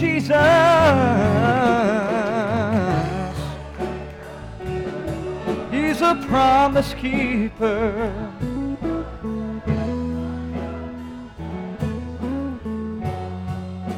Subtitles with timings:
[0.00, 0.30] Jesus.
[5.70, 8.10] He's a promise keeper.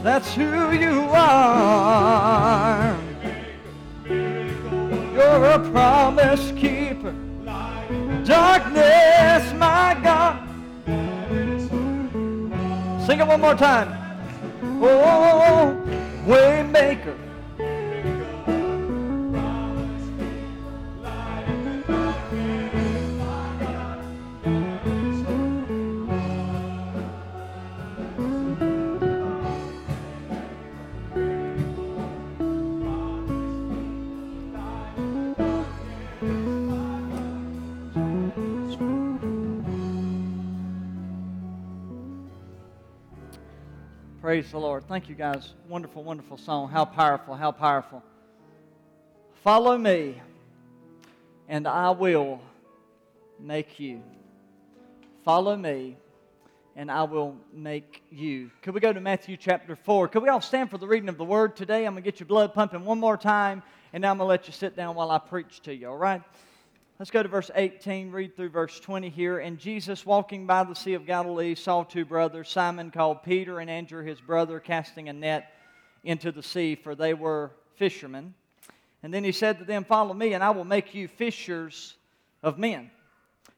[0.03, 2.99] That's who you are.
[4.05, 7.15] You're a promise keeper.
[8.25, 10.49] Darkness, my God.
[13.07, 14.03] Sing it one more time.
[14.85, 15.72] Oh,
[16.27, 17.22] waymaker.
[44.33, 44.89] Praise the Lord.
[44.89, 45.53] Thank you, guys.
[45.69, 46.71] Wonderful, wonderful song.
[46.71, 48.03] How powerful, how powerful.
[49.45, 50.23] Follow me,
[51.51, 52.41] and I will
[53.39, 54.03] make you.
[55.23, 55.99] Follow me,
[56.77, 58.51] and I will make you.
[58.63, 60.09] Could we go to Matthew chapter 4?
[60.09, 61.85] Could we all stand for the reading of the word today?
[61.85, 64.31] I'm going to get your blood pumping one more time, and now I'm going to
[64.31, 66.23] let you sit down while I preach to you, all right?
[67.03, 69.41] Let's go to verse 18, read through verse 20 here.
[69.41, 73.69] And Jesus, walking by the Sea of Galilee, saw two brothers, Simon called Peter and
[73.69, 75.53] Andrew his brother, casting a net
[76.05, 78.35] into the sea, for they were fishermen.
[79.03, 81.97] And then he said to them, Follow me, and I will make you fishers
[82.41, 82.89] of men.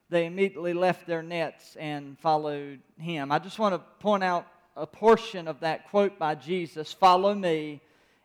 [0.09, 3.31] They immediately left their nets and followed him.
[3.31, 7.83] I just want to point out a portion of that quote by Jesus Follow me,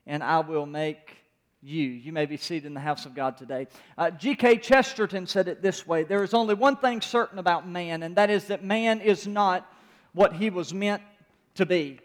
[0.08, 1.19] and I will make
[1.62, 1.88] you.
[1.88, 3.68] You may be seated in the house of God today.
[3.98, 4.58] Uh, G.K.
[4.58, 8.30] Chesterton said it this way There is only one thing certain about man, and that
[8.30, 9.70] is that man is not
[10.14, 11.02] what he was meant
[11.56, 12.00] to be.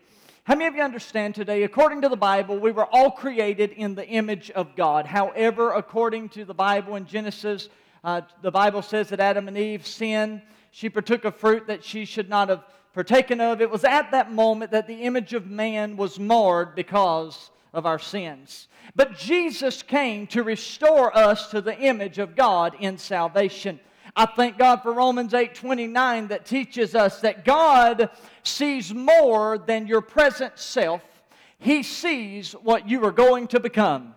[0.45, 3.95] How many of you understand today, according to the Bible, we were all created in
[3.95, 5.06] the image of God?
[5.06, 7.69] However, according to the Bible in Genesis,
[8.03, 10.43] uh, the Bible says that Adam and Eve sinned.
[10.71, 13.62] She partook of fruit that she should not have partaken of.
[13.62, 17.99] It was at that moment that the image of man was marred because of our
[17.99, 18.69] sins.
[18.95, 23.81] But Jesus came to restore us to the image of God in salvation.
[24.17, 28.11] I thank God for Romans 8:29 that teaches us that God
[28.45, 31.03] sees more than your present self.
[31.59, 34.15] He sees what you are going to become.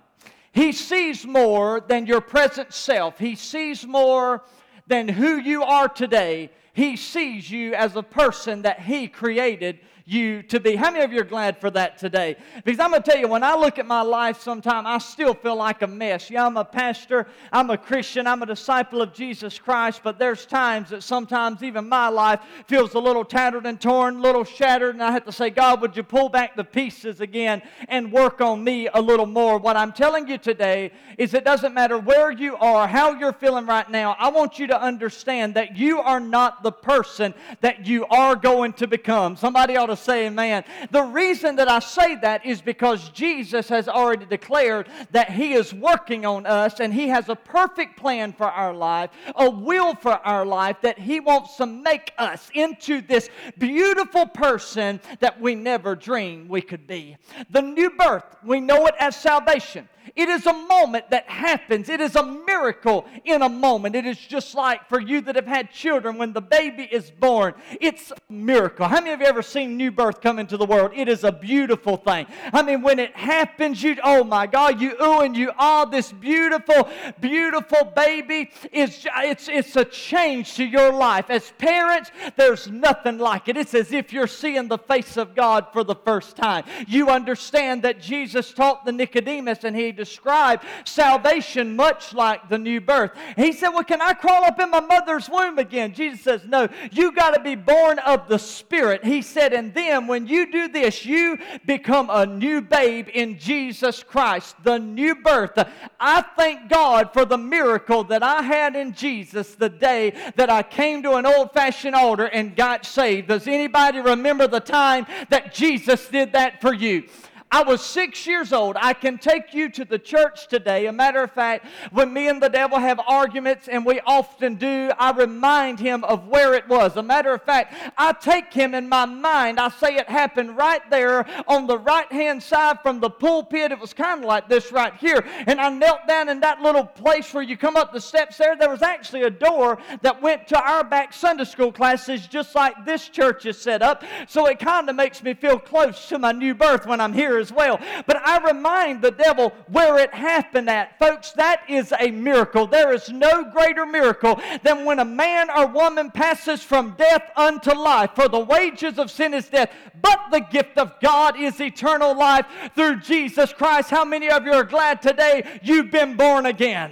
[0.51, 3.17] He sees more than your present self.
[3.17, 4.43] He sees more
[4.85, 6.51] than who you are today.
[6.73, 10.77] He sees you as a person that He created you to be.
[10.77, 12.37] How many of you are glad for that today?
[12.63, 15.33] Because I'm going to tell you, when I look at my life sometime, I still
[15.33, 16.31] feel like a mess.
[16.31, 20.45] Yeah, I'm a pastor, I'm a Christian, I'm a disciple of Jesus Christ, but there's
[20.45, 24.95] times that sometimes even my life feels a little tattered and torn, a little shattered,
[24.95, 28.39] and I have to say, God, would you pull back the pieces again and work
[28.39, 29.57] on me a little more?
[29.57, 33.65] What I'm telling you today is it doesn't matter where you are, how you're feeling
[33.65, 38.05] right now, I want you to understand that you are not the person that you
[38.05, 39.35] are going to become.
[39.35, 40.63] Somebody ought to say amen.
[40.91, 45.73] The reason that I say that is because Jesus has already declared that He is
[45.73, 50.13] working on us and He has a perfect plan for our life, a will for
[50.13, 55.95] our life that He wants to make us into this beautiful person that we never
[55.95, 57.17] dreamed we could be.
[57.49, 59.89] The new birth, we know it as salvation.
[60.15, 61.89] It is a moment that happens.
[61.89, 63.95] It is a miracle in a moment.
[63.95, 67.53] It is just like for you that have had children when the baby is born.
[67.79, 68.87] It's a miracle.
[68.87, 70.91] How many of you ever seen new birth come into the world?
[70.95, 72.27] It is a beautiful thing.
[72.53, 76.11] I mean, when it happens, you, oh my God, you ooh and you ah, this
[76.11, 76.89] beautiful,
[77.19, 81.29] beautiful baby is, it's, it's a change to your life.
[81.29, 83.57] As parents, there's nothing like it.
[83.57, 86.63] It's as if you're seeing the face of God for the first time.
[86.87, 92.81] You understand that Jesus taught the Nicodemus and he described salvation much like the new
[92.81, 93.11] birth.
[93.35, 95.93] He said, Well, can I crawl up in my mother's womb again?
[95.93, 99.03] Jesus says, No, you got to be born of the Spirit.
[99.03, 104.03] He said, And then when you do this, you become a new babe in Jesus
[104.03, 105.51] Christ, the new birth.
[105.99, 110.63] I thank God for the miracle that I had in Jesus the day that I
[110.63, 113.27] came to an old fashioned altar and got saved.
[113.27, 117.03] Does anybody remember the time that Jesus did that for you?
[117.49, 118.75] I was six years old.
[118.77, 120.87] I can take you to the church today.
[120.87, 124.91] A matter of fact, when me and the devil have arguments, and we often do,
[124.99, 126.97] I remind him of where it was.
[126.97, 129.61] A matter of fact, I take him in my mind.
[129.61, 133.71] I say it happened right there on the right hand side from the pulpit.
[133.71, 135.25] It was kind of like this right here.
[135.47, 138.57] And I knelt down in that little place where you come up the steps there.
[138.57, 142.85] There was actually a door that went to our back Sunday school classes, just like
[142.85, 144.03] this church is set up.
[144.27, 147.36] So it kind of makes me feel close to my new birth when I'm here
[147.37, 147.79] as well.
[148.05, 150.97] But I remind the devil where it happened at.
[150.99, 152.67] Folks, that is a miracle.
[152.67, 157.73] There is no greater miracle than when a man or woman passes from death unto
[157.73, 158.11] life.
[158.15, 162.45] For the wages of sin is death, but the gift of God is eternal life
[162.75, 163.89] through Jesus Christ.
[163.89, 166.91] How many of you are glad today you've been born again?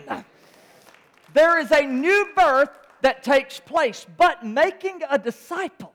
[1.33, 2.69] There is a new birth
[3.01, 5.94] that takes place, but making a disciple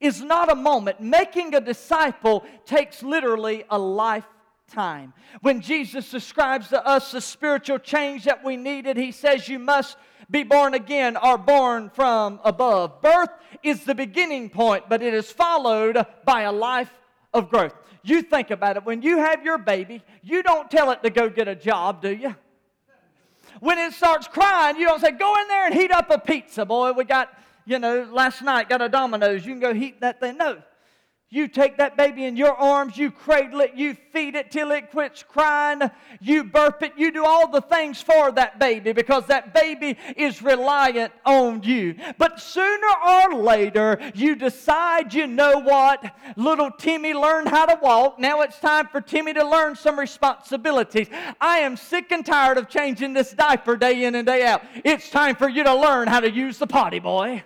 [0.00, 1.00] is not a moment.
[1.00, 5.12] Making a disciple takes literally a lifetime.
[5.40, 9.96] When Jesus describes to us the spiritual change that we needed, he says, You must
[10.30, 13.00] be born again or born from above.
[13.02, 13.30] Birth
[13.62, 16.90] is the beginning point, but it is followed by a life
[17.32, 17.74] of growth.
[18.02, 18.84] You think about it.
[18.84, 22.14] When you have your baby, you don't tell it to go get a job, do
[22.14, 22.34] you?
[23.60, 26.66] When it starts crying, you don't say, Go in there and heat up a pizza,
[26.66, 26.92] boy.
[26.92, 27.32] We got
[27.64, 29.44] you know, last night got a Domino's.
[29.44, 30.36] You can go heat that thing.
[30.36, 30.62] No.
[31.34, 34.92] You take that baby in your arms, you cradle it, you feed it till it
[34.92, 35.90] quits crying,
[36.20, 40.42] you burp it, you do all the things for that baby because that baby is
[40.42, 41.96] reliant on you.
[42.18, 46.04] But sooner or later, you decide, you know what?
[46.36, 48.20] Little Timmy learned how to walk.
[48.20, 51.08] Now it's time for Timmy to learn some responsibilities.
[51.40, 54.62] I am sick and tired of changing this diaper day in and day out.
[54.84, 57.42] It's time for you to learn how to use the potty, boy.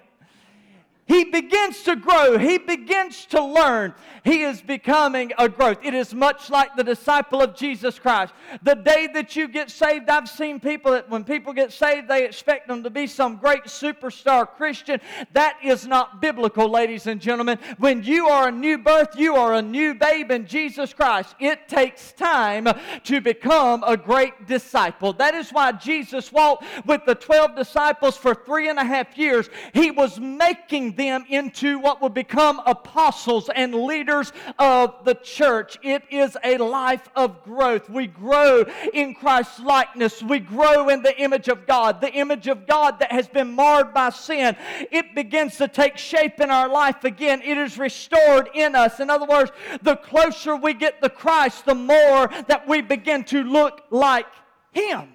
[1.08, 2.36] He begins to grow.
[2.36, 3.94] He begins to learn.
[4.24, 5.78] He is becoming a growth.
[5.82, 8.34] It is much like the disciple of Jesus Christ.
[8.62, 12.26] The day that you get saved, I've seen people that when people get saved, they
[12.26, 15.00] expect them to be some great superstar Christian.
[15.32, 17.58] That is not biblical, ladies and gentlemen.
[17.78, 21.34] When you are a new birth, you are a new babe in Jesus Christ.
[21.40, 22.68] It takes time
[23.04, 25.14] to become a great disciple.
[25.14, 29.48] That is why Jesus walked with the 12 disciples for three and a half years.
[29.72, 35.78] He was making them into what will become apostles and leaders of the church.
[35.82, 37.88] It is a life of growth.
[37.88, 42.66] We grow in Christ's likeness, we grow in the image of God, the image of
[42.66, 44.56] God that has been marred by sin.
[44.90, 47.40] It begins to take shape in our life again.
[47.42, 49.00] It is restored in us.
[49.00, 49.52] In other words,
[49.82, 54.26] the closer we get to Christ, the more that we begin to look like
[54.72, 55.08] Him.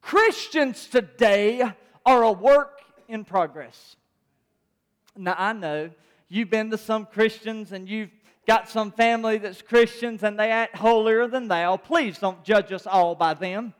[0.00, 1.62] Christians today
[2.06, 3.96] are a work in progress.
[5.16, 5.90] Now, I know
[6.28, 8.10] you've been to some Christians and you've
[8.46, 11.76] got some family that's Christians and they act holier than thou.
[11.76, 13.74] Please don't judge us all by them.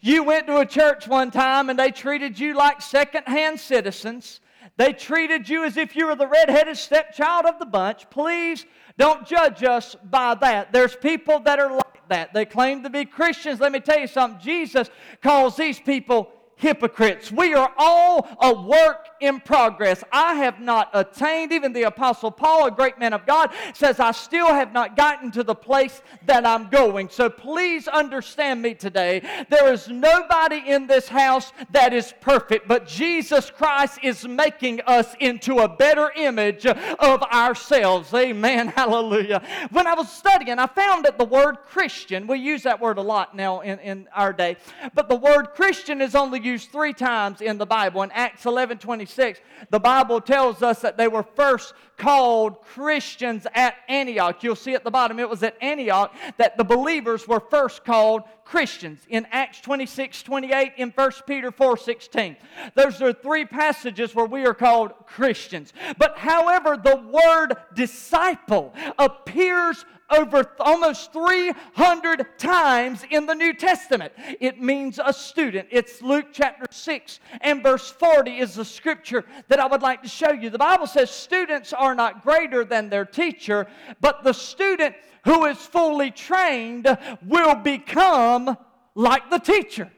[0.00, 4.40] You went to a church one time and they treated you like second-hand citizens.
[4.76, 8.08] They treated you as if you were the redheaded stepchild of the bunch.
[8.10, 8.64] Please
[8.96, 10.72] don't judge us by that.
[10.72, 12.32] There's people that are like that.
[12.32, 13.60] They claim to be Christians.
[13.60, 14.40] Let me tell you something.
[14.40, 14.88] Jesus
[15.20, 17.32] calls these people hypocrites.
[17.32, 20.02] We are all a work in progress.
[20.12, 21.52] I have not attained.
[21.52, 25.30] Even the Apostle Paul, a great man of God, says, I still have not gotten
[25.32, 27.08] to the place that I'm going.
[27.08, 29.46] So please understand me today.
[29.48, 35.14] There is nobody in this house that is perfect, but Jesus Christ is making us
[35.20, 38.12] into a better image of ourselves.
[38.14, 38.68] Amen.
[38.76, 39.42] Hallelujah.
[39.70, 43.02] When I was studying, I found that the word Christian, we use that word a
[43.02, 44.56] lot now in, in our day,
[44.94, 48.02] but the word Christian is only used three times in the Bible.
[48.02, 53.74] In Acts 11 26, the Bible tells us that they were first called Christians at
[53.88, 54.42] Antioch.
[54.42, 58.22] You'll see at the bottom, it was at Antioch that the believers were first called
[58.44, 59.00] Christians.
[59.08, 62.36] In Acts 26 28, in 1 Peter 4 16.
[62.74, 65.72] Those are three passages where we are called Christians.
[65.98, 74.12] But however, the word disciple appears over almost 300 times in the New Testament.
[74.40, 75.68] It means a student.
[75.70, 80.08] It's Luke chapter 6 and verse 40 is the scripture that I would like to
[80.08, 80.50] show you.
[80.50, 83.66] The Bible says students are not greater than their teacher,
[84.00, 86.86] but the student who is fully trained
[87.26, 88.56] will become
[88.94, 89.90] like the teacher.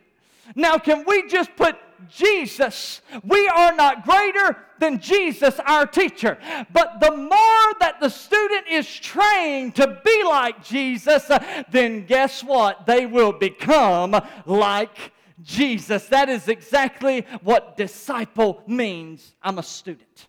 [0.54, 1.76] Now, can we just put
[2.08, 3.00] Jesus.
[3.24, 6.38] We are not greater than Jesus, our teacher.
[6.72, 12.42] But the more that the student is trained to be like Jesus, uh, then guess
[12.42, 12.86] what?
[12.86, 16.06] They will become like Jesus.
[16.06, 19.34] That is exactly what disciple means.
[19.42, 20.28] I'm a student.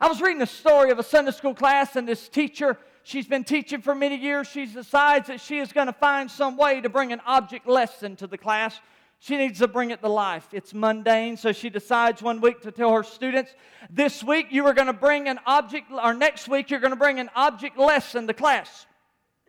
[0.00, 3.42] I was reading a story of a Sunday school class, and this teacher, she's been
[3.42, 4.46] teaching for many years.
[4.46, 8.14] She decides that she is going to find some way to bring an object lesson
[8.16, 8.78] to the class.
[9.20, 10.46] She needs to bring it to life.
[10.52, 13.52] It's mundane, so she decides one week to tell her students,
[13.90, 16.96] this week you are going to bring an object, or next week you're going to
[16.96, 18.86] bring an object lesson to class.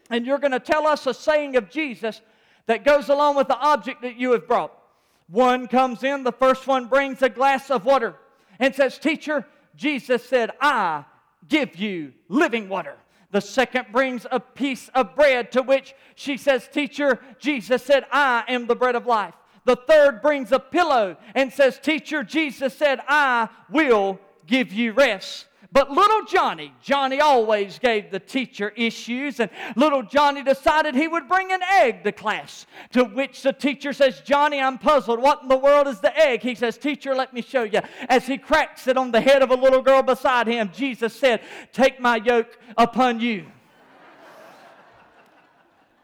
[0.09, 2.21] And you're going to tell us a saying of Jesus
[2.65, 4.73] that goes along with the object that you have brought.
[5.27, 8.15] One comes in, the first one brings a glass of water
[8.57, 9.45] and says, Teacher,
[9.75, 11.05] Jesus said, I
[11.47, 12.95] give you living water.
[13.31, 18.43] The second brings a piece of bread to which she says, Teacher, Jesus said, I
[18.47, 19.35] am the bread of life.
[19.65, 25.45] The third brings a pillow and says, Teacher, Jesus said, I will give you rest.
[25.71, 31.27] But little Johnny, Johnny always gave the teacher issues, and little Johnny decided he would
[31.27, 32.65] bring an egg to class.
[32.93, 35.21] To which the teacher says, Johnny, I'm puzzled.
[35.21, 36.41] What in the world is the egg?
[36.41, 37.81] He says, Teacher, let me show you.
[38.07, 41.41] As he cracks it on the head of a little girl beside him, Jesus said,
[41.71, 43.45] Take my yoke upon you.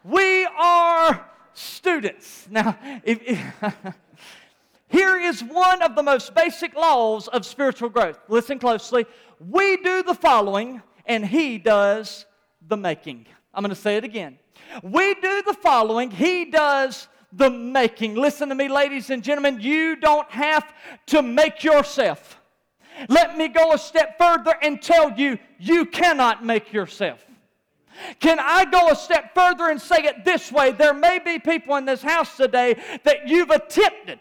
[0.04, 2.46] we are students.
[2.50, 3.38] Now, if, if
[4.88, 8.18] here is one of the most basic laws of spiritual growth.
[8.28, 9.06] Listen closely.
[9.40, 12.26] We do the following, and He does
[12.66, 13.26] the making.
[13.54, 14.38] I'm going to say it again.
[14.82, 18.14] We do the following, He does the making.
[18.14, 19.60] Listen to me, ladies and gentlemen.
[19.60, 20.72] You don't have
[21.06, 22.40] to make yourself.
[23.08, 27.24] Let me go a step further and tell you, you cannot make yourself.
[28.20, 30.72] Can I go a step further and say it this way?
[30.72, 34.20] There may be people in this house today that you've attempted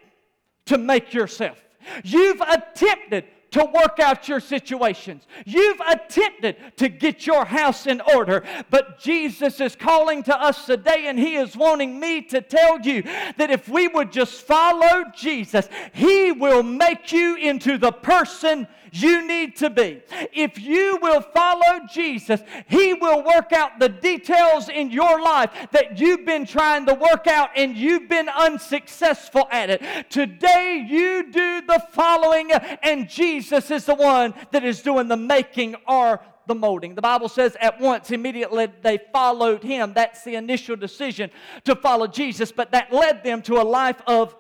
[0.66, 1.62] to make yourself.
[2.04, 5.26] You've attempted to work out your situations.
[5.46, 11.06] You've attempted to get your house in order, but Jesus is calling to us today
[11.08, 13.04] and He is wanting me to tell you
[13.38, 19.28] that if we would just follow Jesus, He will make you into the person you
[19.28, 20.02] need to be.
[20.34, 26.00] If you will follow Jesus, He will work out the details in your life that
[26.00, 30.10] you've been trying to work out and you've been unsuccessful at it.
[30.10, 35.76] Today, you do the following, and Jesus is the one that is doing the making
[35.88, 36.96] or the molding.
[36.96, 39.94] The Bible says at once, immediately they followed him.
[39.94, 41.32] That's the initial decision
[41.64, 44.36] to follow Jesus, but that led them to a life of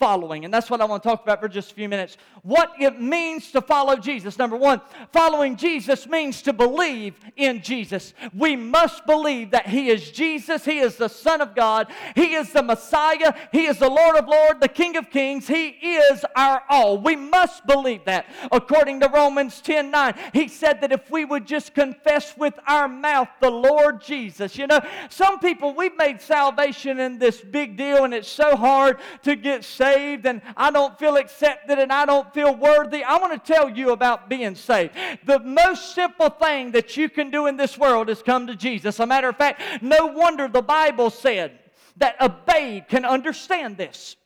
[0.00, 0.46] following.
[0.46, 2.16] And that's what I want to talk about for just a few minutes.
[2.42, 4.38] What it means to follow Jesus.
[4.38, 4.80] Number one,
[5.12, 8.14] following Jesus means to believe in Jesus.
[8.34, 12.50] We must believe that He is Jesus, He is the Son of God, He is
[12.50, 16.62] the Messiah, He is the Lord of Lords, the King of Kings, He is our
[16.70, 16.96] all.
[16.96, 18.26] We must believe that.
[18.50, 22.88] According to Romans 10 9, He said that if we would just confess with our
[22.88, 24.80] mouth the Lord Jesus, you know,
[25.10, 29.62] some people, we've made salvation in this big deal and it's so hard to get
[29.62, 33.02] saved saved and I don't feel accepted and I don't feel worthy.
[33.04, 34.94] I want to tell you about being saved.
[35.24, 39.00] The most simple thing that you can do in this world is come to Jesus.
[39.00, 41.58] A matter of fact, no wonder the Bible said
[41.96, 44.16] that a babe can understand this.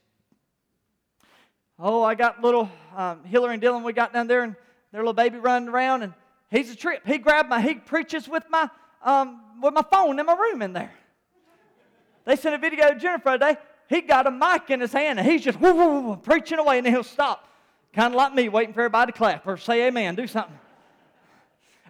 [1.79, 3.83] Oh, I got little um, Hillary and Dylan.
[3.83, 4.55] We got down there, and
[4.93, 6.15] their little baby running around, and
[6.51, 7.05] he's a trip.
[7.05, 8.71] He grabbed my, he preaches with my,
[9.03, 10.93] um, with my phone in my room in there.
[12.25, 13.57] They sent a video to Jennifer today
[13.89, 16.79] he got a mic in his hand and he's just woo, woo, woo, preaching away
[16.79, 17.49] and then he'll stop.
[17.93, 20.59] Kind of like me, waiting for everybody to clap or say amen, do something.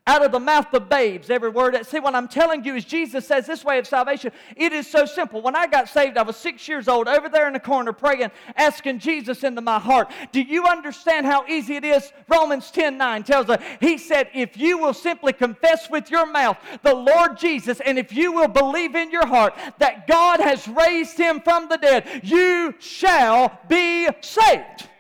[0.07, 1.75] Out of the mouth of babes, every word.
[1.87, 4.33] See, what I'm telling you is Jesus says this way of salvation.
[4.55, 5.41] It is so simple.
[5.41, 8.31] When I got saved, I was six years old, over there in the corner praying,
[8.55, 10.11] asking Jesus into my heart.
[10.31, 12.13] Do you understand how easy it is?
[12.29, 16.59] Romans 10 9 tells us, He said, If you will simply confess with your mouth
[16.83, 21.17] the Lord Jesus, and if you will believe in your heart that God has raised
[21.17, 24.91] him from the dead, you shall be saved.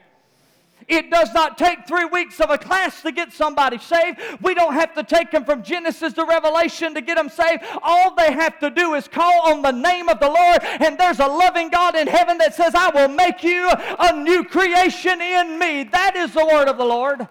[0.88, 4.20] It does not take three weeks of a class to get somebody saved.
[4.42, 7.62] We don't have to take them from Genesis to Revelation to get them saved.
[7.82, 11.20] All they have to do is call on the name of the Lord, and there's
[11.20, 15.58] a loving God in heaven that says, I will make you a new creation in
[15.58, 15.84] me.
[15.84, 17.26] That is the word of the Lord.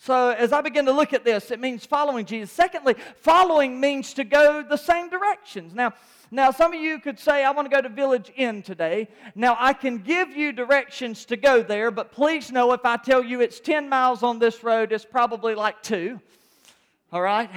[0.00, 2.50] So, as I begin to look at this, it means following Jesus.
[2.50, 5.74] Secondly, following means to go the same directions.
[5.74, 5.92] Now,
[6.30, 9.08] now, some of you could say, I want to go to Village Inn today.
[9.34, 13.24] Now, I can give you directions to go there, but please know if I tell
[13.24, 16.20] you it's 10 miles on this road, it's probably like two.
[17.12, 17.50] All right?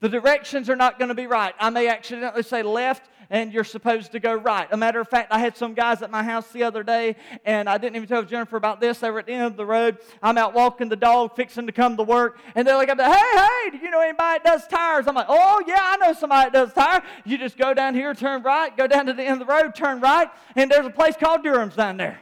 [0.00, 1.54] The directions are not going to be right.
[1.58, 4.68] I may accidentally say left, and you're supposed to go right.
[4.70, 7.68] A matter of fact, I had some guys at my house the other day, and
[7.68, 8.98] I didn't even tell Jennifer about this.
[8.98, 9.98] They were at the end of the road.
[10.22, 13.70] I'm out walking the dog, fixing to come to work, and they're like, hey, hey,
[13.70, 15.06] do you know anybody that does tires?
[15.06, 17.02] I'm like, oh, yeah, I know somebody that does tires.
[17.24, 19.74] You just go down here, turn right, go down to the end of the road,
[19.74, 22.20] turn right, and there's a place called Durham's down there.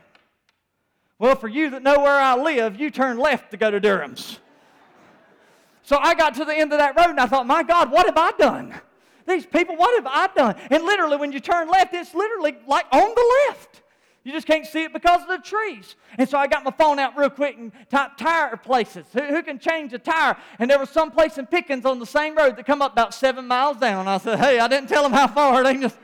[1.18, 4.40] Well, for you that know where I live, you turn left to go to Durham's.
[5.84, 8.06] So I got to the end of that road and I thought, my God, what
[8.06, 8.74] have I done?
[9.26, 10.56] These people, what have I done?
[10.70, 13.82] And literally, when you turn left, it's literally like on the left.
[14.24, 15.96] You just can't see it because of the trees.
[16.16, 19.04] And so I got my phone out real quick and typed tire places.
[19.12, 20.36] Who, who, can change a tire?
[20.60, 23.14] And there was some place in Pickens on the same road that come up about
[23.14, 24.06] seven miles down.
[24.06, 25.64] I said, hey, I didn't tell them how far.
[25.64, 25.96] They just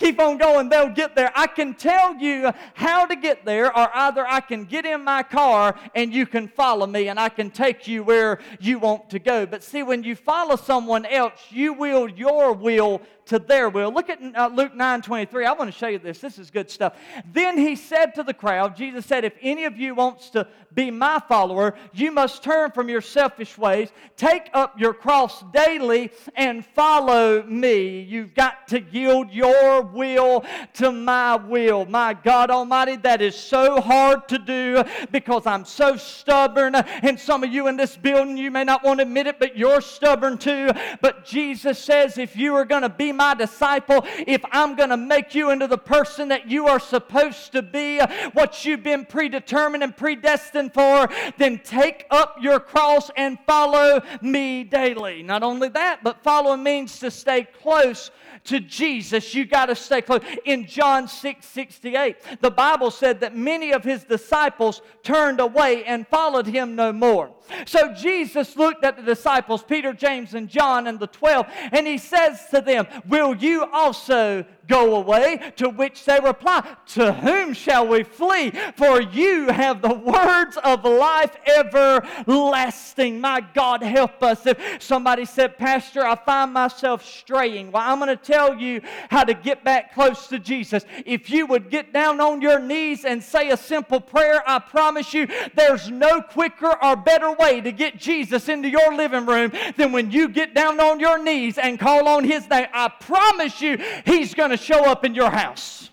[0.00, 1.30] keep on going, they'll get there.
[1.36, 5.22] I can tell you how to get there, or either I can get in my
[5.22, 9.18] car and you can follow me and I can take you where you want to
[9.18, 9.46] go.
[9.46, 13.92] But see, when you follow someone else, you will your will to their will.
[13.92, 15.46] Look at uh, Luke 9 23.
[15.46, 16.18] I want to show you this.
[16.18, 16.96] This is good stuff.
[17.32, 20.90] Then he said to the crowd, Jesus said, If any of you wants to be
[20.90, 26.66] my follower, you must turn from your selfish ways, take up your cross daily, and
[26.66, 28.00] follow me.
[28.00, 30.44] You've got to yield your will
[30.74, 31.86] to my will.
[31.86, 34.82] My God Almighty, that is so hard to do
[35.12, 36.74] because I'm so stubborn.
[36.74, 39.56] And some of you in this building, you may not want to admit it, but
[39.56, 40.70] you're stubborn too.
[41.00, 44.96] But Jesus says, if you are going to be my disciple, if I'm going to
[44.96, 48.00] make you into the person that you are supposed to be,
[48.32, 54.64] what you've been predetermined and predestined for, then take up your cross and follow me
[54.64, 55.22] daily.
[55.22, 58.10] Not only that, but following means to stay close
[58.44, 60.22] to Jesus, you got to stay close.
[60.44, 66.06] In John 6 68, the Bible said that many of his disciples turned away and
[66.08, 67.30] followed him no more.
[67.66, 71.98] So Jesus looked at the disciples, Peter, James, and John, and the 12, and he
[71.98, 75.52] says to them, Will you also go away?
[75.56, 78.52] To which they reply, To whom shall we flee?
[78.76, 83.20] For you have the words of life everlasting.
[83.20, 84.46] My God, help us.
[84.46, 89.24] If somebody said, Pastor, I find myself straying, well, I'm going to tell you how
[89.24, 90.84] to get back close to Jesus.
[91.04, 95.12] If you would get down on your knees and say a simple prayer, I promise
[95.12, 99.90] you there's no quicker or better way to get Jesus into your living room than
[99.90, 102.68] when you get down on your knees and call on His name.
[102.72, 105.89] I promise you, He's going to show up in your house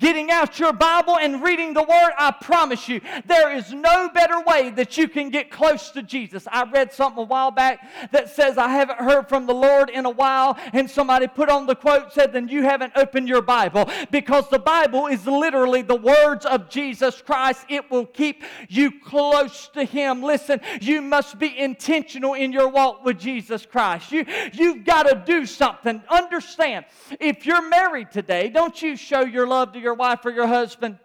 [0.00, 4.40] getting out your Bible and reading the Word, I promise you, there is no better
[4.40, 6.48] way that you can get close to Jesus.
[6.50, 10.06] I read something a while back that says, I haven't heard from the Lord in
[10.06, 13.88] a while, and somebody put on the quote, said, then you haven't opened your Bible.
[14.10, 17.64] Because the Bible is literally the words of Jesus Christ.
[17.68, 20.22] It will keep you close to Him.
[20.22, 24.10] Listen, you must be intentional in your walk with Jesus Christ.
[24.10, 26.02] You, you've got to do something.
[26.08, 26.86] Understand,
[27.20, 30.46] if you're married today, don't you show your love to your your wife or your
[30.46, 31.00] husband.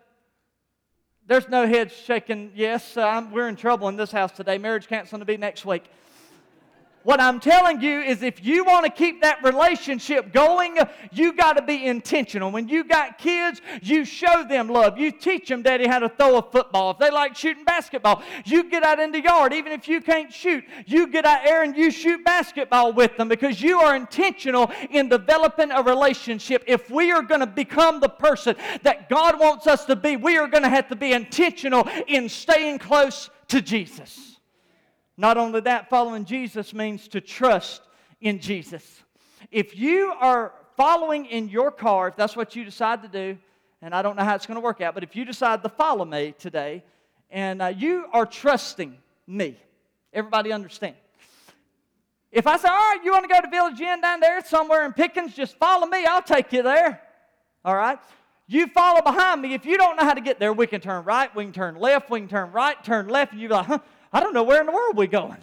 [1.26, 2.52] There's no head shaking.
[2.54, 4.60] Yes, we're in trouble in this house today.
[4.60, 5.86] Marriage counseling to be next week.
[7.06, 10.80] What I'm telling you is if you want to keep that relationship going,
[11.12, 12.50] you got to be intentional.
[12.50, 14.98] When you got kids, you show them love.
[14.98, 16.90] You teach them, Daddy, how to throw a football.
[16.90, 19.54] If they like shooting basketball, you get out in the yard.
[19.54, 23.30] Even if you can't shoot, you get out there and you shoot basketball with them
[23.30, 26.64] because you are intentional in developing a relationship.
[26.66, 30.40] If we are going to become the person that God wants us to be, we
[30.40, 34.35] are going to have to be intentional in staying close to Jesus.
[35.18, 37.82] Not only that, following Jesus means to trust
[38.22, 39.04] in Jesus.
[39.52, 43.38] If you are following in your car, if that's what you decide to do,
[43.82, 45.70] and I don't know how it's going to work out, but if you decide to
[45.70, 46.84] follow me today,
[47.30, 48.98] and uh, you are trusting
[49.28, 49.58] me,
[50.12, 50.96] everybody understand.
[52.32, 54.86] If I say, all right, you want to go to Village Inn down there somewhere
[54.86, 57.02] in Pickens, just follow me, I'll take you there.
[57.64, 57.98] All right?
[58.48, 59.54] You follow behind me.
[59.54, 61.76] If you don't know how to get there, we can turn right, we can turn
[61.76, 63.80] left, we can turn right, turn left, and you're like, huh,
[64.16, 65.40] I don't know where in the world we're going.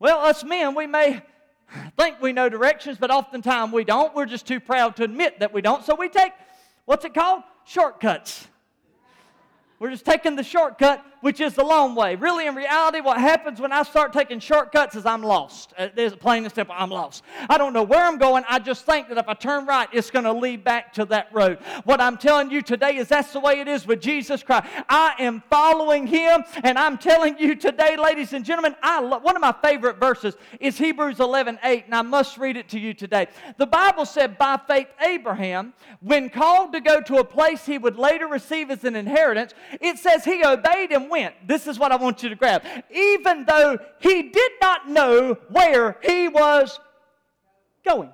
[0.00, 1.22] Well, us men, we may
[1.96, 4.12] think we know directions, but oftentimes we don't.
[4.12, 5.84] We're just too proud to admit that we don't.
[5.84, 6.32] So we take,
[6.86, 7.44] what's it called?
[7.64, 8.48] Shortcuts.
[9.78, 12.14] We're just taking the shortcut, which is the long way.
[12.16, 15.72] Really, in reality, what happens when I start taking shortcuts is I'm lost.
[15.76, 17.22] Uh, there's plain and simple, I'm lost.
[17.48, 18.44] I don't know where I'm going.
[18.48, 21.28] I just think that if I turn right, it's going to lead back to that
[21.32, 21.58] road.
[21.84, 24.66] What I'm telling you today is that's the way it is with Jesus Christ.
[24.88, 29.36] I am following Him, and I'm telling you today, ladies and gentlemen, I lo- one
[29.36, 32.94] of my favorite verses is Hebrews 11 8, and I must read it to you
[32.94, 33.28] today.
[33.56, 37.96] The Bible said, By faith, Abraham, when called to go to a place he would
[37.96, 41.34] later receive as an inheritance, it says he obeyed went.
[41.46, 42.62] This is what I want you to grab.
[42.90, 46.78] Even though he did not know where he was
[47.84, 48.12] going.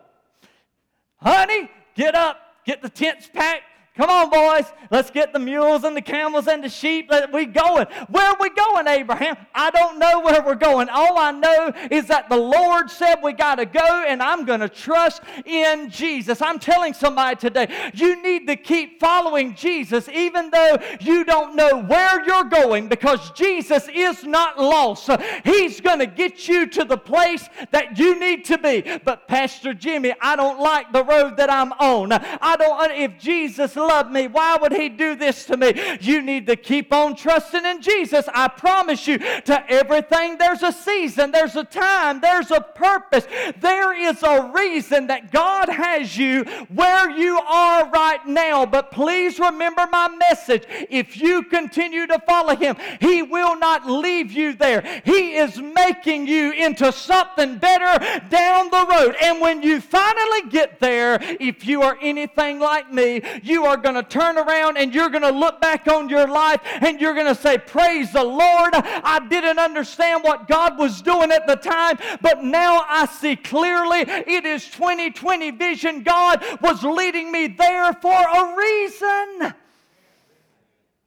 [1.17, 3.63] Honey, get up, get the tents packed,
[3.95, 4.73] Come on, boys.
[4.91, 7.09] Let's get the mules and the camels and the sheep.
[7.11, 7.87] Let we going.
[8.09, 9.37] Where are we going, Abraham?
[9.55, 10.89] I don't know where we're going.
[10.89, 14.61] All I know is that the Lord said we got to go, and I'm going
[14.61, 16.41] to trust in Jesus.
[16.41, 21.83] I'm telling somebody today, you need to keep following Jesus, even though you don't know
[21.83, 25.11] where you're going, because Jesus is not lost.
[25.45, 29.01] He's going to get you to the place that you need to be.
[29.05, 32.13] But Pastor Jimmy, I don't like the road that I'm on.
[32.13, 32.73] I don't.
[32.93, 34.29] If Jesus love me?
[34.29, 35.99] Why would he do this to me?
[36.01, 38.27] You need to keep on trusting in Jesus.
[38.35, 43.27] I promise you, to everything, there's a season, there's a time, there's a purpose.
[43.61, 48.67] There is a reason that God has you where you are right now.
[48.67, 50.65] But please remember my message.
[50.91, 55.03] If you continue to follow him, he will not leave you there.
[55.05, 59.17] He is making you into something better down the road.
[59.23, 63.95] And when you finally get there, if you are anything like me, you are going
[63.95, 67.27] to turn around and you're going to look back on your life and you're going
[67.27, 68.71] to say, Praise the Lord.
[68.75, 74.01] I didn't understand what God was doing at the time, but now I see clearly
[74.01, 76.03] it is 2020 vision.
[76.03, 79.55] God was leading me there for a reason.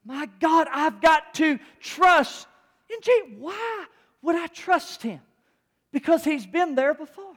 [0.06, 2.47] My God, I've got to trust
[2.89, 3.32] in Jesus.
[3.39, 3.86] Why
[4.21, 5.19] would I trust Him?
[5.91, 7.34] Because He's been there before.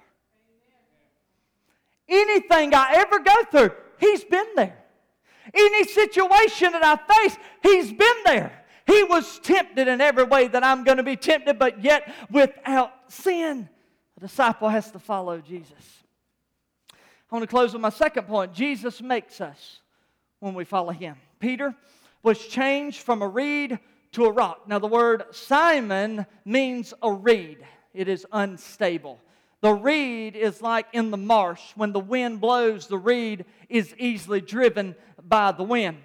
[2.08, 4.78] Anything I ever go through, He's been there.
[5.54, 8.64] Any situation that I face, He's been there.
[8.86, 12.92] He was tempted in every way that I'm going to be tempted, but yet without
[13.08, 13.68] sin.
[14.16, 16.02] A disciple has to follow Jesus.
[17.30, 18.54] I want to close with my second point.
[18.54, 19.80] Jesus makes us
[20.40, 21.16] when we follow Him.
[21.38, 21.74] Peter
[22.22, 23.78] was changed from a reed
[24.12, 24.66] to a rock.
[24.66, 27.58] Now, the word Simon means a reed,
[27.92, 29.20] it is unstable.
[29.60, 31.60] The reed is like in the marsh.
[31.74, 35.98] When the wind blows, the reed is easily driven by the wind.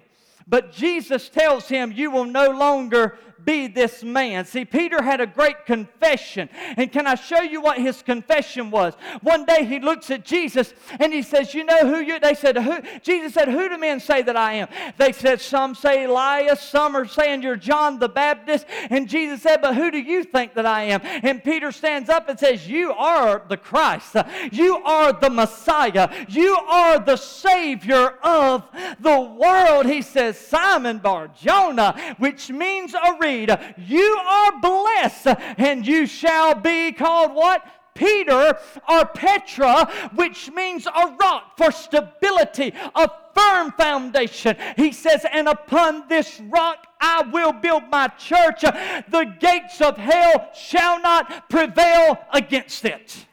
[0.46, 4.44] But Jesus tells him, You will no longer be this man.
[4.44, 6.48] See, Peter had a great confession.
[6.76, 8.94] And can I show you what his confession was?
[9.22, 12.56] One day he looks at Jesus and he says, You know who you they said,
[12.56, 14.68] who Jesus said, Who do men say that I am?
[14.98, 18.66] They said, Some say Elias, some are saying you're John the Baptist.
[18.90, 21.00] And Jesus said, But who do you think that I am?
[21.02, 24.16] And Peter stands up and says, You are the Christ.
[24.52, 26.10] You are the Messiah.
[26.28, 28.64] You are the Savior of
[29.00, 29.86] the world.
[29.86, 36.54] He says, Simon Bar Jonah, which means a reed you are blessed, and you shall
[36.54, 37.64] be called what?
[37.94, 38.58] Peter
[38.88, 44.56] or Petra, which means a rock for stability, a firm foundation.
[44.76, 48.62] He says, And upon this rock I will build my church.
[48.62, 53.26] The gates of hell shall not prevail against it.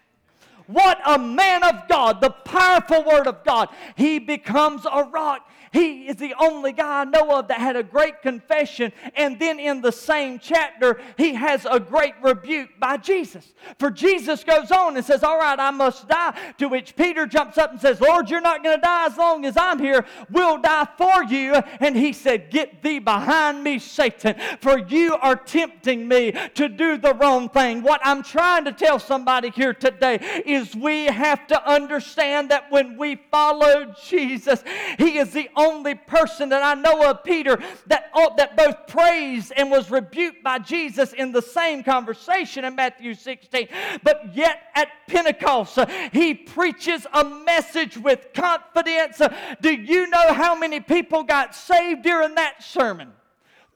[0.68, 3.70] What a man of God, the powerful word of God.
[3.96, 5.50] He becomes a rock.
[5.72, 8.92] He is the only guy I know of that had a great confession.
[9.16, 13.54] And then in the same chapter, he has a great rebuke by Jesus.
[13.80, 16.38] For Jesus goes on and says, All right, I must die.
[16.58, 19.46] To which Peter jumps up and says, Lord, you're not going to die as long
[19.46, 20.06] as I'm here.
[20.30, 21.54] We'll die for you.
[21.80, 26.98] And he said, Get thee behind me, Satan, for you are tempting me to do
[26.98, 27.82] the wrong thing.
[27.82, 32.98] What I'm trying to tell somebody here today is we have to understand that when
[32.98, 34.66] we follow Jesus,
[34.98, 39.70] he is the only person that I know of, Peter, that, that both praised and
[39.72, 43.68] was rebuked by Jesus in the same conversation in Matthew 16.
[44.04, 49.22] But yet at Pentecost, uh, he preaches a message with confidence.
[49.22, 53.12] Uh, do you know how many people got saved during that sermon?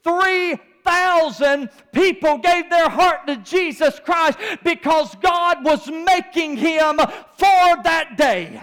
[0.03, 7.83] Three thousand people gave their heart to Jesus Christ because God was making him for
[7.83, 8.61] that day.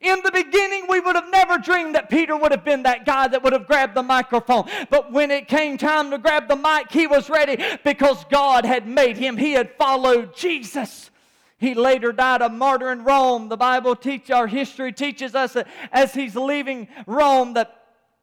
[0.00, 3.26] In the beginning, we would have never dreamed that Peter would have been that guy
[3.26, 4.68] that would have grabbed the microphone.
[4.90, 8.86] But when it came time to grab the mic, he was ready because God had
[8.86, 9.36] made him.
[9.36, 11.10] He had followed Jesus.
[11.58, 13.48] He later died a martyr in Rome.
[13.48, 17.74] The Bible teach our history teaches us that as he's leaving Rome that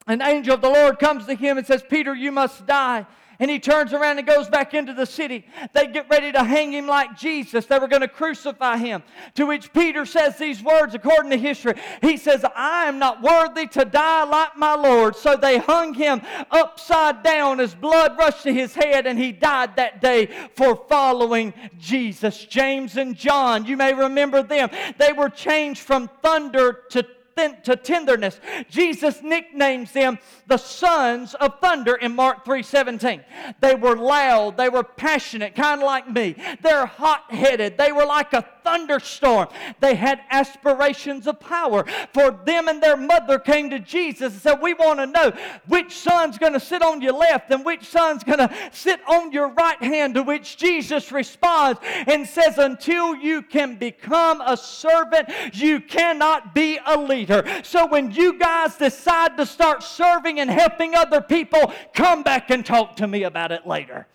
[0.08, 3.06] an angel of the Lord comes to him and says, Peter, you must die
[3.40, 5.46] and he turns around and goes back into the city.
[5.74, 7.66] They get ready to hang him like Jesus.
[7.66, 9.04] They were going to crucify him.
[9.36, 11.74] To which Peter says these words according to history.
[12.02, 15.16] He says, I am not worthy to die like my Lord.
[15.16, 16.22] So they hung him
[16.52, 21.54] upside down as blood rushed to his head, and he died that day for following
[21.80, 22.46] Jesus.
[22.46, 24.70] James and John, you may remember them.
[24.98, 28.40] They were changed from thunder to to tenderness.
[28.70, 33.24] Jesus nicknames them the sons of thunder in Mark 3:17.
[33.60, 36.36] They were loud, they were passionate, kind of like me.
[36.62, 37.78] They're hot-headed.
[37.78, 39.48] They were like a thunderstorm.
[39.80, 41.86] They had aspirations of power.
[42.14, 45.32] For them and their mother came to Jesus and said, "We want to know
[45.68, 49.32] which son's going to sit on your left and which son's going to sit on
[49.32, 55.30] your right hand." To which Jesus responds and says, "Until you can become a servant,
[55.54, 60.96] you cannot be a leader." So when you guys decide to start serving and helping
[60.96, 64.08] other people, come back and talk to me about it later.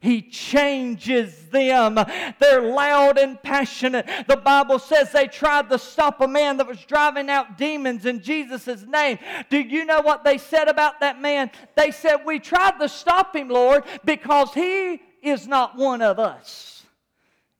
[0.00, 1.98] He changes them.
[2.38, 4.08] They're loud and passionate.
[4.26, 8.22] The Bible says they tried to stop a man that was driving out demons in
[8.22, 9.18] Jesus' name.
[9.50, 11.50] Do you know what they said about that man?
[11.76, 16.82] They said, We tried to stop him, Lord, because he is not one of us.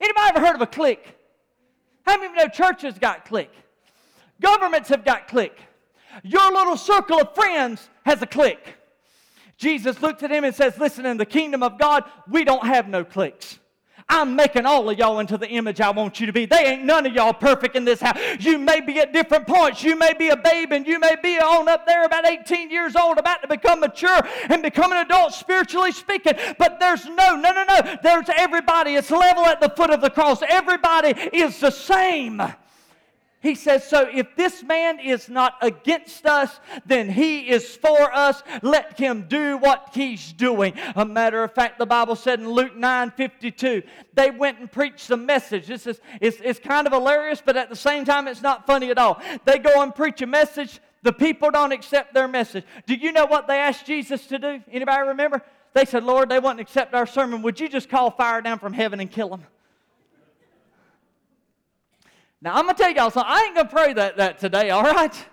[0.00, 1.14] Anybody ever heard of a clique?
[2.07, 3.53] How many of you know churches got clique?
[4.40, 5.59] Governments have got clique.
[6.22, 8.76] Your little circle of friends has a clique.
[9.61, 12.88] Jesus looked at him and says, Listen, in the kingdom of God, we don't have
[12.88, 13.59] no cliques.
[14.09, 16.46] I'm making all of y'all into the image I want you to be.
[16.46, 18.18] They ain't none of y'all perfect in this house.
[18.40, 19.85] You may be at different points.
[19.85, 22.96] You may be a babe and you may be on up there about 18 years
[22.96, 26.33] old, about to become mature and become an adult, spiritually speaking.
[26.59, 27.96] But there's no, no, no, no.
[28.03, 28.94] There's everybody.
[28.94, 30.40] It's level at the foot of the cross.
[30.49, 32.42] Everybody is the same.
[33.40, 38.42] He says, So if this man is not against us, then he is for us.
[38.62, 40.74] Let him do what he's doing.
[40.94, 45.09] A matter of fact, the Bible said in Luke 9 52, they went and preached
[45.09, 45.66] the message.
[45.66, 48.90] This is it's, it's kind of hilarious, but at the same time, it's not funny
[48.90, 49.20] at all.
[49.46, 50.79] They go and preach a message.
[51.03, 52.64] The people don't accept their message.
[52.87, 54.62] Do you know what they asked Jesus to do?
[54.70, 55.42] Anybody remember?
[55.72, 57.40] They said, Lord, they wouldn't accept our sermon.
[57.40, 59.46] Would you just call fire down from heaven and kill them?
[62.42, 63.31] Now, I'm going to tell y'all something.
[63.31, 65.26] I ain't going to pray that, that today, all right?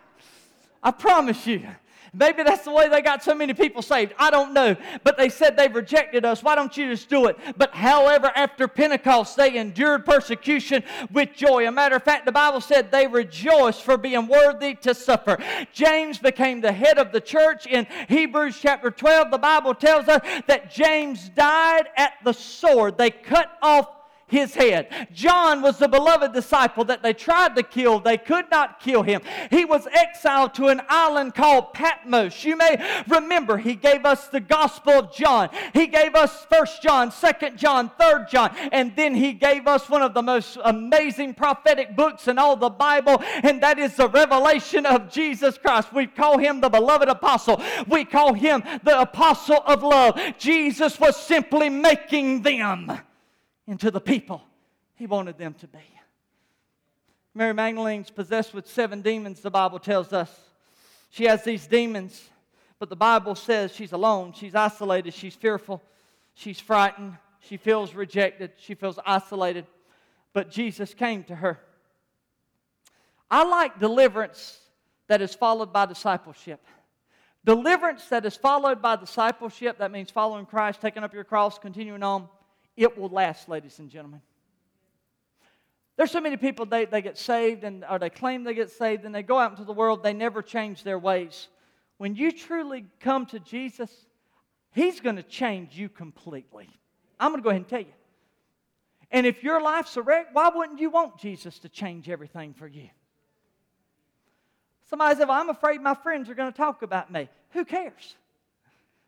[0.84, 1.66] I promise you.
[2.14, 4.14] Maybe that's the way they got so many people saved.
[4.18, 4.76] I don't know.
[5.04, 6.42] But they said they've rejected us.
[6.42, 7.38] Why don't you just do it?
[7.58, 11.68] But however, after Pentecost, they endured persecution with joy.
[11.68, 15.38] A matter of fact, the Bible said they rejoiced for being worthy to suffer.
[15.74, 17.68] James became the head of the church.
[17.68, 22.98] In Hebrews chapter 12, the Bible tells us that James died at the sword.
[22.98, 23.97] They cut off
[24.28, 25.08] his head.
[25.14, 28.00] John was the beloved disciple that they tried to kill.
[28.00, 29.22] They could not kill him.
[29.50, 32.44] He was exiled to an island called Patmos.
[32.44, 35.50] You may remember he gave us the Gospel of John.
[35.74, 40.02] He gave us First John, Second John, Third John, and then he gave us one
[40.02, 44.86] of the most amazing prophetic books in all the Bible, and that is the revelation
[44.86, 45.94] of Jesus Christ.
[45.94, 47.62] We call him the beloved apostle.
[47.88, 50.20] We call him the apostle of love.
[50.38, 53.00] Jesus was simply making them
[53.68, 54.42] into the people
[54.96, 55.80] he wanted them to be.
[57.34, 60.36] Mary Magdalene's possessed with seven demons, the Bible tells us.
[61.10, 62.30] She has these demons,
[62.80, 65.84] but the Bible says she's alone, she's isolated, she's fearful,
[66.34, 69.68] she's frightened, she feels rejected, she feels isolated.
[70.34, 71.60] But Jesus came to her.
[73.30, 74.60] I like deliverance
[75.08, 76.66] that is followed by discipleship.
[77.46, 82.04] Deliverance that is followed by discipleship, that means following Christ, taking up your cross, continuing
[82.04, 82.28] on
[82.78, 84.22] it will last, ladies and gentlemen.
[85.98, 89.04] There's so many people, they, they get saved and, or they claim they get saved
[89.04, 91.48] and they go out into the world, they never change their ways.
[91.98, 93.92] When you truly come to Jesus,
[94.72, 96.70] He's going to change you completely.
[97.20, 97.94] I'm going to go ahead and tell you.
[99.10, 102.68] And if your life's a wreck, why wouldn't you want Jesus to change everything for
[102.68, 102.90] you?
[104.90, 107.28] Somebody said, Well, I'm afraid my friends are going to talk about me.
[107.52, 108.16] Who cares?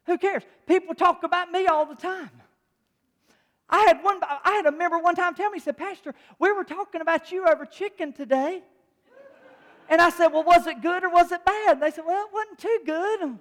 [0.08, 0.44] Who cares?
[0.66, 2.32] People talk about me all the time.
[3.70, 4.20] I had one.
[4.22, 7.32] I had a member one time tell me, he said, Pastor, we were talking about
[7.32, 8.64] you over chicken today.
[9.90, 11.74] And I said, Well, was it good or was it bad?
[11.74, 13.40] And they said, Well, it wasn't too good.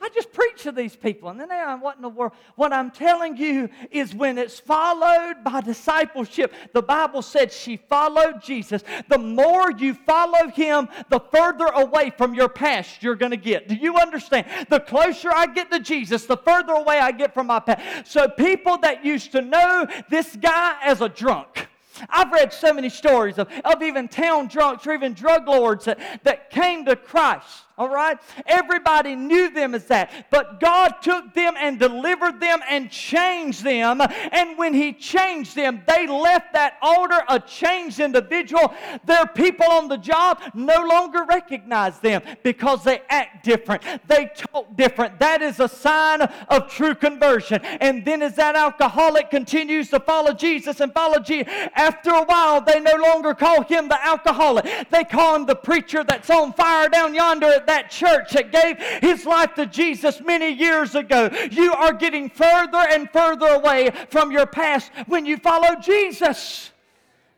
[0.00, 1.28] I just preach to these people.
[1.28, 2.32] And then they are, what in the world?
[2.56, 8.42] What I'm telling you is when it's followed by discipleship, the Bible said she followed
[8.42, 8.82] Jesus.
[9.08, 13.68] The more you follow him, the further away from your past you're going to get.
[13.68, 14.46] Do you understand?
[14.70, 18.10] The closer I get to Jesus, the further away I get from my past.
[18.10, 21.68] So people that used to know this guy as a drunk,
[22.08, 26.24] I've read so many stories of, of even town drunks or even drug lords that,
[26.24, 28.18] that came to Christ all right?
[28.44, 30.26] Everybody knew them as that.
[30.28, 34.02] But God took them and delivered them and changed them.
[34.02, 38.74] And when He changed them, they left that altar a changed individual.
[39.06, 44.76] Their people on the job no longer recognize them because they act different, they talk
[44.76, 45.18] different.
[45.18, 47.62] That is a sign of true conversion.
[47.64, 52.60] And then as that alcoholic continues to follow Jesus and follow Jesus, after a while,
[52.60, 54.66] they no longer call him the alcoholic.
[54.90, 59.24] They call him the preacher that's on fire down yonder that church that gave his
[59.24, 61.30] life to Jesus many years ago.
[61.52, 66.72] You are getting further and further away from your past when you follow Jesus.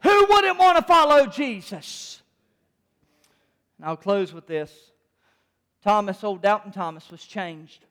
[0.01, 2.23] Who wouldn't want to follow Jesus?
[3.77, 4.73] And I'll close with this.
[5.85, 7.85] Thomas, old Doubting Thomas, was changed.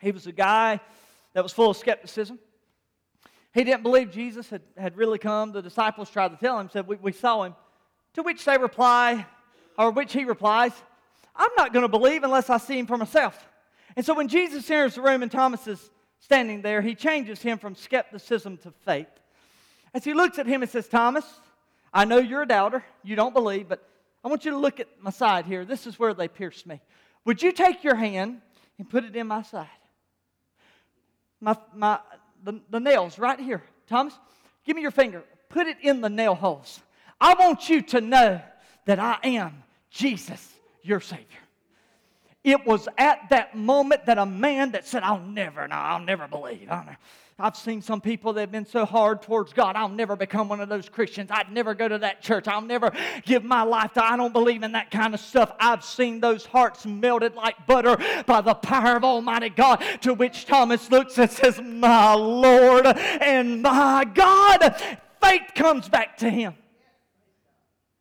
[0.00, 0.80] He was a guy
[1.32, 2.38] that was full of skepticism.
[3.54, 5.52] He didn't believe Jesus had, had really come.
[5.52, 7.54] The disciples tried to tell him, said, we, we saw him.
[8.14, 9.26] To which they reply,
[9.78, 10.72] or which he replies,
[11.36, 13.48] I'm not going to believe unless I see him for myself.
[13.96, 17.58] And so when Jesus enters the room and Thomas is standing there, he changes him
[17.58, 19.08] from skepticism to faith.
[19.92, 21.24] As he looks at him and says, Thomas,
[21.92, 22.84] I know you're a doubter.
[23.02, 23.86] You don't believe, but
[24.24, 25.64] I want you to look at my side here.
[25.64, 26.80] This is where they pierced me.
[27.24, 28.40] Would you take your hand
[28.78, 29.68] and put it in my side?
[31.40, 31.98] My, my,
[32.42, 33.62] the, the nails right here.
[33.86, 34.14] Thomas,
[34.64, 35.22] give me your finger.
[35.48, 36.80] Put it in the nail holes.
[37.20, 38.40] I want you to know
[38.86, 39.63] that I am
[39.94, 40.52] Jesus,
[40.82, 41.24] your Savior.
[42.42, 46.26] It was at that moment that a man that said, I'll never, no, I'll never
[46.28, 46.66] believe.
[46.68, 46.98] I'll never.
[47.38, 49.74] I've seen some people that have been so hard towards God.
[49.76, 51.30] I'll never become one of those Christians.
[51.32, 52.46] I'd never go to that church.
[52.46, 52.92] I'll never
[53.24, 54.04] give my life to.
[54.04, 55.52] I don't believe in that kind of stuff.
[55.58, 59.82] I've seen those hearts melted like butter by the power of Almighty God.
[60.02, 64.76] To which Thomas looks and says, "My Lord and my God."
[65.20, 66.54] Faith comes back to him.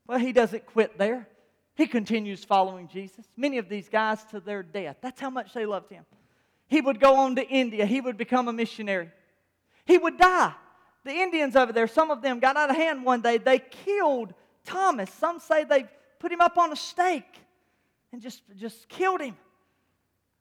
[0.06, 1.28] Well, he doesn't quit there.
[1.76, 3.26] He continues following Jesus.
[3.36, 4.98] Many of these guys to their death.
[5.02, 6.06] That's how much they loved him.
[6.68, 7.86] He would go on to India.
[7.86, 9.10] He would become a missionary.
[9.86, 10.54] He would die.
[11.04, 13.38] The Indians over there, some of them got out of hand one day.
[13.38, 14.34] They killed
[14.66, 15.12] Thomas.
[15.12, 15.86] Some say they
[16.20, 17.42] put him up on a stake
[18.12, 19.36] and just, just killed him.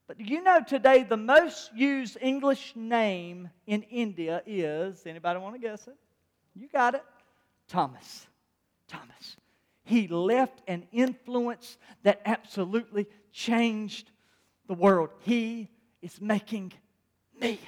[0.07, 5.55] But do you know today the most used English name in India is, anybody want
[5.55, 5.97] to guess it?
[6.55, 7.05] You got it.
[7.69, 8.27] Thomas.
[8.87, 9.37] Thomas.
[9.85, 14.11] He left an influence that absolutely changed
[14.69, 15.11] the world.
[15.21, 15.69] He
[16.01, 16.73] is making
[17.41, 17.59] me.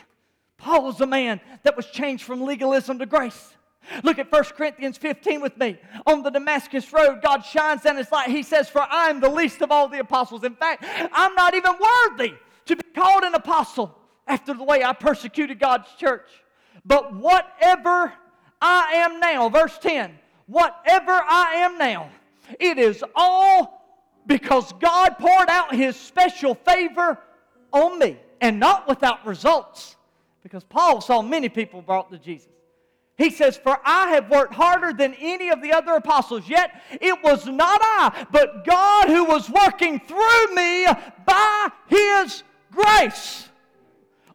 [0.56, 3.54] Paul was a man that was changed from legalism to grace.
[4.02, 5.78] Look at 1 Corinthians 15 with me.
[6.06, 8.30] On the Damascus Road, God shines down his light.
[8.30, 10.44] He says, For I am the least of all the apostles.
[10.44, 12.34] In fact, I'm not even worthy
[12.66, 16.28] to be called an apostle after the way I persecuted God's church.
[16.84, 18.12] But whatever
[18.60, 22.10] I am now, verse 10, whatever I am now,
[22.58, 23.80] it is all
[24.26, 27.18] because God poured out his special favor
[27.72, 29.96] on me and not without results.
[30.42, 32.48] Because Paul saw many people brought to Jesus.
[33.16, 37.22] He says, For I have worked harder than any of the other apostles, yet it
[37.22, 40.86] was not I, but God who was working through me
[41.24, 43.48] by his grace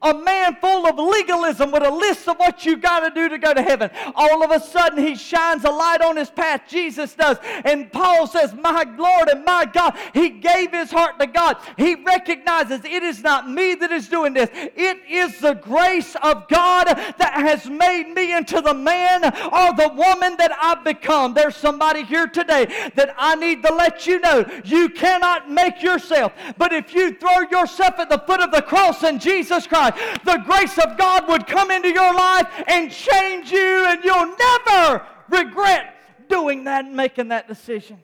[0.01, 3.37] a man full of legalism with a list of what you got to do to
[3.37, 3.89] go to heaven.
[4.15, 6.61] All of a sudden, he shines a light on his path.
[6.69, 7.37] Jesus does.
[7.65, 11.57] And Paul says, My Lord and my God, he gave his heart to God.
[11.77, 16.47] He recognizes it is not me that is doing this, it is the grace of
[16.47, 21.33] God that has made me into the man or the woman that I've become.
[21.33, 26.31] There's somebody here today that I need to let you know you cannot make yourself.
[26.57, 29.88] But if you throw yourself at the foot of the cross in Jesus Christ,
[30.25, 35.05] the grace of God would come into your life and change you, and you'll never
[35.29, 37.99] regret doing that and making that decision.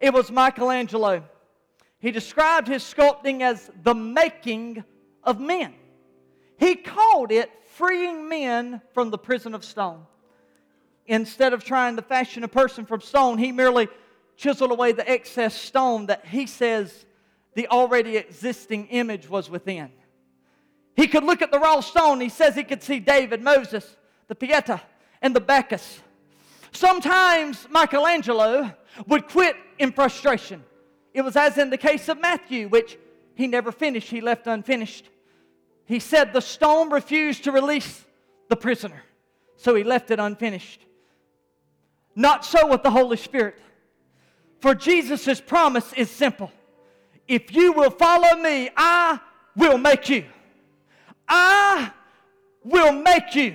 [0.00, 1.24] It was Michelangelo.
[1.98, 4.84] He described his sculpting as the making
[5.24, 5.74] of men.
[6.58, 10.06] He called it freeing men from the prison of stone.
[11.06, 13.88] Instead of trying to fashion a person from stone, he merely
[14.36, 17.06] chiseled away the excess stone that he says
[17.54, 19.90] the already existing image was within.
[20.98, 22.20] He could look at the raw stone.
[22.20, 24.82] He says he could see David, Moses, the Pieta,
[25.22, 26.00] and the Bacchus.
[26.72, 28.74] Sometimes Michelangelo
[29.06, 30.64] would quit in frustration.
[31.14, 32.98] It was as in the case of Matthew, which
[33.36, 35.08] he never finished, he left unfinished.
[35.86, 38.04] He said the stone refused to release
[38.48, 39.04] the prisoner,
[39.56, 40.80] so he left it unfinished.
[42.16, 43.60] Not so with the Holy Spirit.
[44.58, 46.50] For Jesus' promise is simple
[47.28, 49.20] if you will follow me, I
[49.54, 50.24] will make you.
[51.28, 51.92] I
[52.64, 53.54] will make you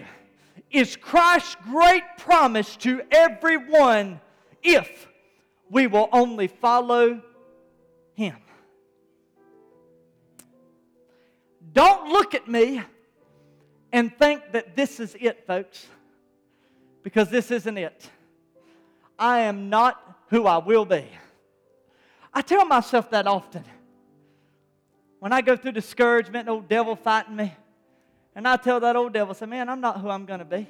[0.73, 4.19] is Christ's great promise to everyone
[4.63, 5.07] if
[5.69, 7.21] we will only follow
[8.15, 8.35] Him.
[11.73, 12.81] Don't look at me
[13.91, 15.85] and think that this is it, folks,
[17.03, 18.09] because this isn't it.
[19.17, 21.05] I am not who I will be.
[22.33, 23.63] I tell myself that often.
[25.19, 27.53] When I go through discouragement, old devil fighting me,
[28.35, 30.67] and I tell that old devil, say, man, I'm not who I'm going to be.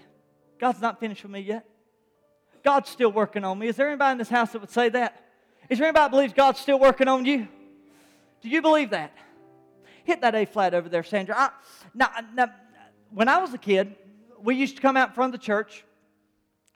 [0.59, 1.65] God's not finished with me yet.
[2.63, 3.67] God's still working on me.
[3.67, 5.21] Is there anybody in this house that would say that?
[5.69, 7.47] Is there anybody that believes God's still working on you?
[8.41, 9.13] Do you believe that?
[10.03, 11.35] Hit that A flat over there, Sandra.
[11.37, 11.49] I,
[11.93, 12.51] now, now,
[13.11, 13.95] when I was a kid,
[14.41, 15.85] we used to come out in front of the church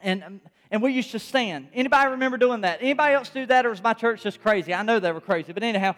[0.00, 1.68] and, um, and we used to stand.
[1.74, 2.78] Anybody remember doing that?
[2.80, 4.72] Anybody else do that or was my church just crazy?
[4.72, 5.94] I know they were crazy, but anyhow.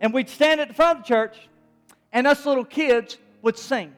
[0.00, 1.36] And we'd stand at the front of the church
[2.12, 3.94] and us little kids would sing.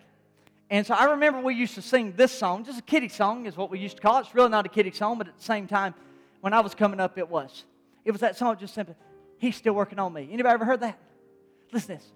[0.68, 3.56] And so I remember we used to sing this song, just a kiddie song is
[3.56, 4.20] what we used to call it.
[4.22, 5.94] It's really not a kiddie song, but at the same time,
[6.40, 7.64] when I was coming up, it was.
[8.04, 8.94] It was that song just simply,
[9.38, 10.28] He's still working on me.
[10.32, 10.98] Anybody ever heard that?
[11.72, 12.12] Listen to this.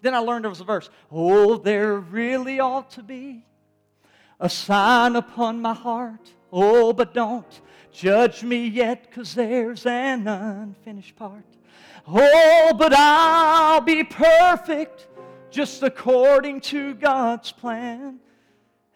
[0.00, 0.90] Then I learned there was a verse.
[1.10, 3.44] Oh, there really ought to be
[4.40, 6.30] a sign upon my heart.
[6.52, 7.60] Oh, but don't
[7.92, 11.44] judge me yet, cause there's an unfinished part.
[12.06, 15.08] Oh, but I'll be perfect
[15.54, 18.18] just according to God's plan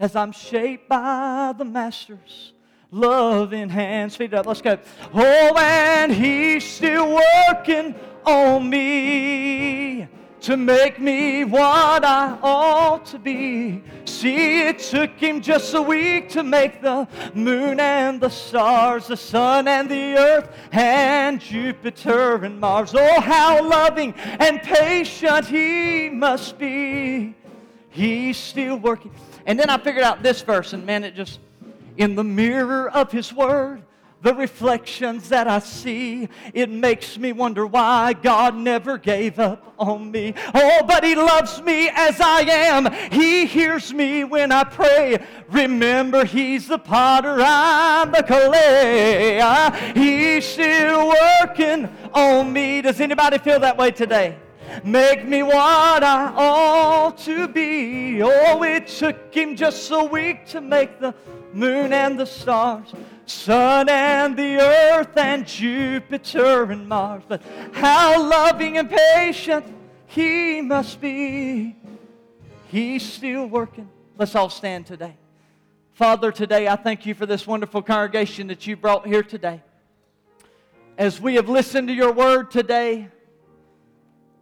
[0.00, 2.52] as I'm shaped by the Master's
[2.90, 4.16] loving hands.
[4.16, 4.76] Feet up, let's go.
[5.14, 7.94] Oh, and He's still working
[8.26, 10.08] on me
[10.40, 13.82] to make me what I ought to be.
[14.04, 19.16] See, it took him just a week to make the moon and the stars, the
[19.16, 22.94] sun and the earth, and Jupiter and Mars.
[22.94, 27.34] Oh, how loving and patient he must be.
[27.90, 29.10] He's still working.
[29.46, 31.40] And then I figured out this verse, and man, it just,
[31.96, 33.82] in the mirror of his word,
[34.20, 40.10] the reflections that I see, it makes me wonder why God never gave up on
[40.10, 40.34] me.
[40.54, 42.92] Oh, but He loves me as I am.
[43.12, 45.24] He hears me when I pray.
[45.50, 49.40] Remember, He's the potter, I'm the clay.
[49.94, 52.82] He's still working on me.
[52.82, 54.36] Does anybody feel that way today?
[54.84, 58.22] Make me what I ought to be.
[58.22, 61.14] Oh, it took him just a week to make the
[61.52, 62.92] moon and the stars,
[63.30, 67.22] sun and the earth, and Jupiter and Mars.
[67.26, 69.66] But how loving and patient
[70.06, 71.76] he must be.
[72.68, 73.88] He's still working.
[74.16, 75.16] Let's all stand today.
[75.92, 79.62] Father, today I thank you for this wonderful congregation that you brought here today.
[80.96, 83.08] As we have listened to your word today,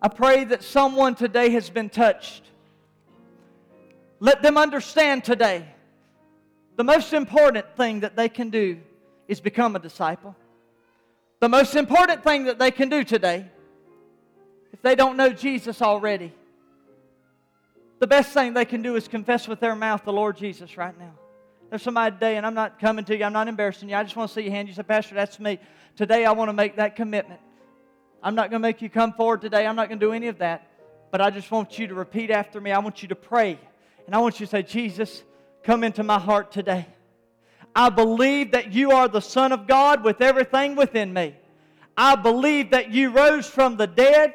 [0.01, 2.43] I pray that someone today has been touched.
[4.20, 5.66] Let them understand today
[6.76, 8.78] the most important thing that they can do
[9.28, 10.36] is become a disciple.
[11.40, 13.46] The most important thing that they can do today,
[14.72, 16.32] if they don't know Jesus already,
[17.98, 20.98] the best thing they can do is confess with their mouth the Lord Jesus right
[20.98, 21.12] now.
[21.70, 23.96] There's somebody today, and I'm not coming to you, I'm not embarrassing you.
[23.96, 24.68] I just want to see your hand.
[24.68, 25.58] You say, Pastor, that's me.
[25.96, 27.40] Today I want to make that commitment.
[28.22, 29.66] I'm not going to make you come forward today.
[29.66, 30.68] I'm not going to do any of that.
[31.10, 32.70] But I just want you to repeat after me.
[32.72, 33.58] I want you to pray.
[34.06, 35.22] And I want you to say, Jesus,
[35.66, 36.86] come into my heart today.
[37.74, 41.34] I believe that you are the Son of God with everything within me.
[41.96, 44.34] I believe that you rose from the dead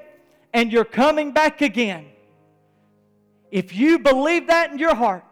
[0.53, 2.05] and you're coming back again.
[3.49, 5.23] If you believe that in your heart,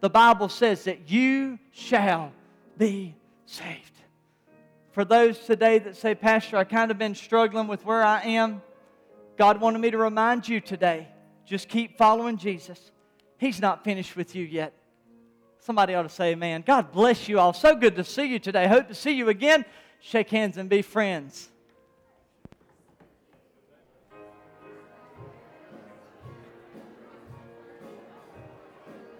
[0.00, 2.32] the Bible says that you shall
[2.78, 3.92] be saved.
[4.92, 8.62] For those today that say, Pastor, I kind of been struggling with where I am,
[9.36, 11.08] God wanted me to remind you today
[11.44, 12.90] just keep following Jesus.
[13.36, 14.72] He's not finished with you yet.
[15.64, 16.64] Somebody ought to say amen.
[16.66, 17.52] God bless you all.
[17.52, 18.66] So good to see you today.
[18.66, 19.64] Hope to see you again.
[20.00, 21.51] Shake hands and be friends.